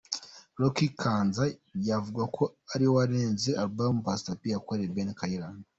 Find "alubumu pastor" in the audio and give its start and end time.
3.59-4.35